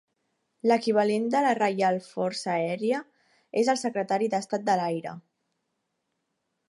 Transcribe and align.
L'equivalent 0.69 1.27
de 1.35 1.41
la 1.47 1.51
Reial 1.59 1.99
Força 2.05 2.51
Aèria 2.55 3.03
és 3.63 3.69
el 3.75 3.81
Secretari 3.83 4.31
d'Estat 4.33 4.67
de 4.71 4.79
l'aire. 4.81 5.15